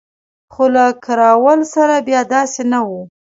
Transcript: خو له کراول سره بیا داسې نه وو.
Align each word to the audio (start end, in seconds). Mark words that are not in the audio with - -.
خو 0.53 0.65
له 0.75 0.85
کراول 1.05 1.59
سره 1.75 1.95
بیا 2.07 2.21
داسې 2.35 2.61
نه 2.73 2.79
وو. 2.87 3.01